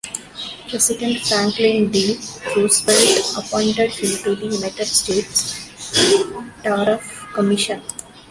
President 0.67 1.19
Franklin 1.27 1.91
D. 1.91 2.17
Roosevelt 2.55 3.37
appointed 3.45 3.91
him 3.91 4.09
to 4.23 4.35
the 4.35 4.47
United 4.47 4.85
States 4.87 5.69
Tariff 6.63 7.13
Commission. 7.35 7.83